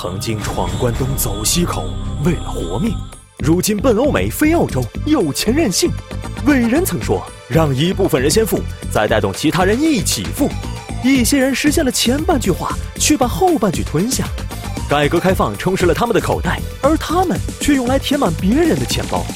[0.00, 1.90] 曾经闯关东走西口，
[2.24, 2.92] 为了活命；
[3.38, 5.90] 如今奔欧美飞澳洲，有钱任性。
[6.46, 8.60] 伟人曾说：“让一部分人先富，
[8.92, 10.48] 再带动其他人一起富。”
[11.02, 14.24] 一些人实现了前半句话，却把后半句吞下。
[14.88, 19.26] 改革开放充实了他们的口袋，而他们却用来填满别人的钱包。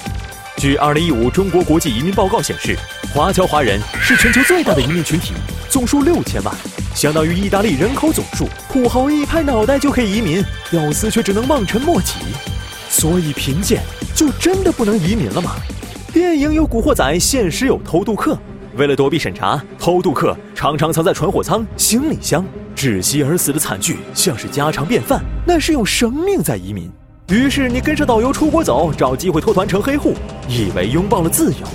[0.58, 2.78] 据2015中国国际移民报告显示，
[3.12, 5.32] 华侨华人是全球最大的移民群体，
[5.68, 6.54] 总数六千万。
[6.94, 12.14] 相当于意大利人口总数，土豪一拍脑袋就可以移民，屌丝却只能望尘莫及。
[12.88, 13.82] 所以贫贱
[14.14, 15.56] 就真的不能移民了吗？
[16.12, 18.38] 电影有古惑仔，现实有偷渡客。
[18.76, 22.44] 为了躲避审查，偷渡客常常藏在船货舱、行李箱，
[22.76, 25.22] 窒息而死的惨剧像是家常便饭。
[25.46, 26.90] 那是用生命在移民。
[27.28, 30.14] 于是你跟着导游出国走，找机会脱团成黑户，
[30.48, 31.66] 以为拥抱了自由。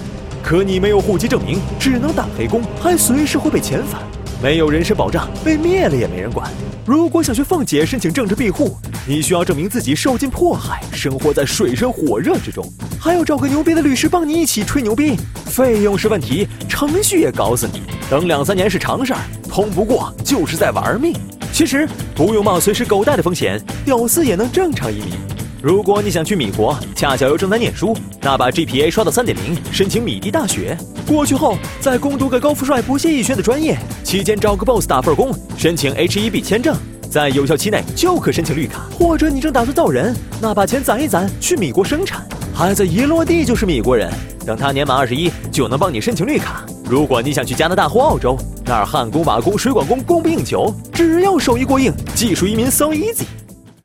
[0.44, 4.02] 可你没有户籍证明，只能打黑工，还随时会被遣返。
[4.40, 6.48] 没有人身保障，被灭了也没人管。
[6.86, 12.64] 如果想去凤姐申请政治庇护，你需要证明自己受尽迫害，生活在水深火热之中，
[13.00, 15.18] 还要找个牛逼的律师帮你一起吹牛逼。
[15.48, 17.82] 费用是问题，程序也搞死你。
[18.12, 21.16] 等两三年是常事儿，通不过就是在玩命。
[21.52, 25.14] 其实不用冒随时狗带的风险，屌丝也能正常移民。
[25.62, 30.78] 如果你想去米国，恰巧又正在念书，那把 GPA 刷到三点零，申请米迪大学。
[31.08, 36.76] 过去后再攻读个高富帅不屑一选的专业，期间找个 boss 打份工，申请 H1B 签证，
[37.10, 38.82] 在有效期内就可申请绿卡。
[38.92, 44.12] 或者你正打算造人，那把钱攒一攒，去米国生产，孩子一落地就是米国人，
[44.46, 46.64] 等他年满二十一就能帮你申请绿卡。
[46.86, 53.24] 如果你想去加拿大或澳洲，那儿焊工、瓦工、水管工供不应求，只要手艺过硬，技术移民 so easy。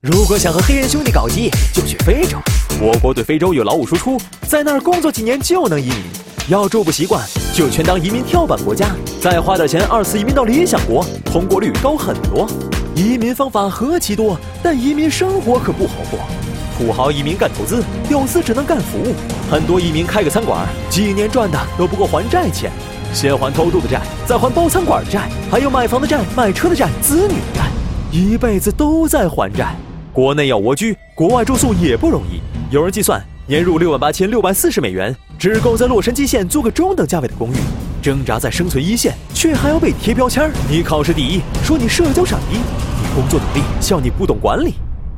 [0.03, 2.37] 如果想和黑人兄弟搞基，就去非洲。
[2.81, 6.03] 我国对非洲有劳务输出，在那儿工作几年就能移民。
[6.49, 7.25] 要住不习惯，
[7.55, 8.89] 就全当移民跳板国家，
[9.21, 12.51] 再花点钱二次移民到理想国，通过率高很多。
[12.97, 16.19] 移民方法何其多，但移民生活可不好过。
[16.77, 19.15] 土豪移民干投资，屌丝只能干服务。
[19.49, 22.73] 很多移民开个餐馆，几年赚的都不够还债钱，
[23.15, 27.71] 先还偷渡的债，再还包餐馆的债，还有买房的债、买车的债、子女的债，
[28.11, 29.73] 一辈子都在还债。
[30.13, 32.39] 国内要蜗居，国外住宿也不容易。
[32.71, 37.57] 有人计算，年入六万八千六百四十美元，只够在洛杉矶县租个中等价位的公寓。
[38.03, 42.59] 挣扎在生存一线，却还要被贴标签你考试第一，说你社交傻逼；
[43.01, 44.75] 你工作努力，笑你不懂管理。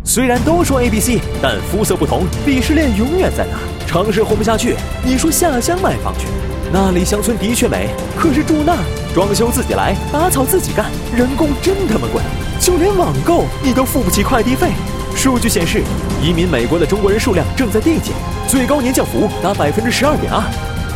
[0.07, 3.87] 虽然都说 A B C，但肤色不同，鄙视链永远在那。
[3.87, 6.27] 城市混不下去，你说下乡买房去。
[6.71, 7.89] 那里乡村的确美，
[8.19, 8.79] 可是住那儿，
[9.15, 12.21] 装修自己来，打草自己干，人工真他妈贵。
[12.61, 14.69] 就连网购你都付不起快递费。
[15.17, 15.83] 数据显示，
[16.23, 18.13] 移民美国的中国人数量正在递减，
[18.47, 20.43] 最高年降幅达百分之十二点二。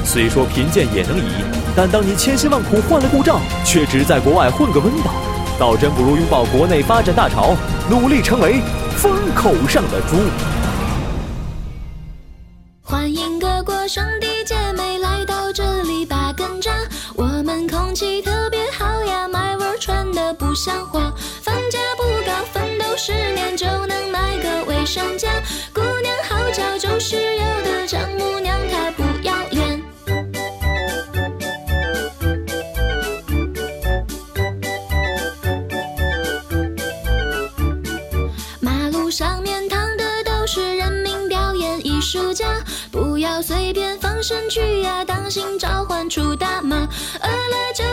[0.05, 1.33] 虽说贫贱也能移，
[1.75, 5.13] 但当你千辛万苦换了护照，却只在国外混个温饱，
[5.59, 7.57] 倒真不如拥抱国内发展大潮，
[7.89, 8.61] 努力成为
[8.99, 10.17] 风口上的猪。
[12.83, 16.73] 欢迎各国兄弟姐妹来到这里把根扎，
[17.15, 21.13] 我们空气特别好呀，麦味传的不像话。
[21.43, 25.31] 房价不高，奋斗十年就能买个卫生间，
[25.73, 27.28] 姑娘好叫就是
[43.19, 46.87] 不要随便放生去呀当心召唤出大蟒
[47.21, 47.85] 饿了就